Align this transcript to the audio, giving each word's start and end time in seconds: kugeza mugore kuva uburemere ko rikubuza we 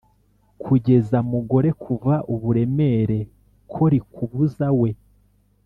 kugeza 0.63 1.17
mugore 1.31 1.69
kuva 1.83 2.13
uburemere 2.33 3.19
ko 3.71 3.83
rikubuza 3.91 4.67
we 4.79 4.89